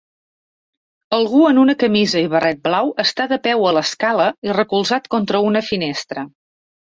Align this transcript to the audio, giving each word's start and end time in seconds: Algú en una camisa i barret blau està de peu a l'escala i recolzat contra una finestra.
Algú 1.17 1.41
en 1.49 1.59
una 1.63 1.75
camisa 1.83 2.23
i 2.29 2.31
barret 2.31 2.63
blau 2.63 2.89
està 3.05 3.27
de 3.33 3.39
peu 3.45 3.67
a 3.71 3.75
l'escala 3.79 4.27
i 4.49 4.57
recolzat 4.61 5.07
contra 5.17 5.43
una 5.51 5.63
finestra. 5.69 6.25